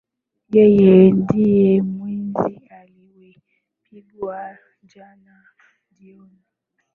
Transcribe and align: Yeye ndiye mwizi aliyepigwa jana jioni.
Yeye 0.55 0.93
ndiye 1.19 1.71
mwizi 1.91 2.53
aliyepigwa 2.79 4.39
jana 4.91 5.35
jioni. 5.95 6.39